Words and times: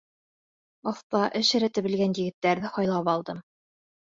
Оҫта, 0.91 1.21
эш 1.41 1.53
рәте 1.65 1.85
белгән 1.89 2.17
егеттәрҙе 2.23 2.73
һайлап 2.79 3.13
алдым. 3.17 3.45